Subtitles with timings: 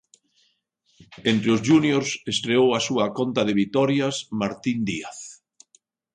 [1.31, 5.19] Entre os juniors, estreou a súa conta de vitorias Martín Díaz.